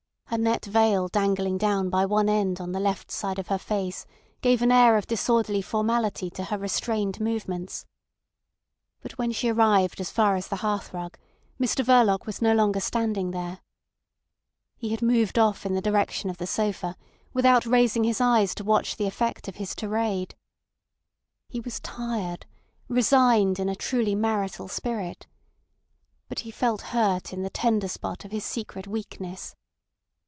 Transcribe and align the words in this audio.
Her 0.33 0.37
net 0.37 0.63
veil 0.63 1.09
dangling 1.09 1.57
down 1.57 1.89
by 1.89 2.05
one 2.05 2.29
end 2.29 2.61
on 2.61 2.71
the 2.71 2.79
left 2.79 3.11
side 3.11 3.37
of 3.37 3.49
her 3.49 3.57
face 3.57 4.05
gave 4.39 4.61
an 4.61 4.71
air 4.71 4.95
of 4.95 5.05
disorderly 5.05 5.61
formality 5.61 6.29
to 6.29 6.45
her 6.45 6.57
restrained 6.57 7.19
movements. 7.19 7.85
But 9.01 9.17
when 9.17 9.33
she 9.33 9.49
arrived 9.49 9.99
as 9.99 10.09
far 10.09 10.37
as 10.37 10.47
the 10.47 10.55
hearthrug, 10.59 11.17
Mr 11.59 11.83
Verloc 11.83 12.25
was 12.25 12.41
no 12.41 12.55
longer 12.55 12.79
standing 12.79 13.31
there. 13.31 13.59
He 14.77 14.91
had 14.91 15.01
moved 15.01 15.37
off 15.37 15.65
in 15.65 15.73
the 15.73 15.81
direction 15.81 16.29
of 16.29 16.37
the 16.37 16.47
sofa, 16.47 16.95
without 17.33 17.65
raising 17.65 18.05
his 18.05 18.21
eyes 18.21 18.55
to 18.55 18.63
watch 18.63 18.95
the 18.95 19.07
effect 19.07 19.49
of 19.49 19.57
his 19.57 19.75
tirade. 19.75 20.35
He 21.49 21.59
was 21.59 21.81
tired, 21.81 22.45
resigned 22.87 23.59
in 23.59 23.67
a 23.67 23.75
truly 23.75 24.15
marital 24.15 24.69
spirit. 24.69 25.27
But 26.29 26.39
he 26.39 26.51
felt 26.51 26.81
hurt 26.95 27.33
in 27.33 27.41
the 27.41 27.49
tender 27.49 27.89
spot 27.89 28.23
of 28.23 28.31
his 28.31 28.45
secret 28.45 28.87
weakness. 28.87 29.55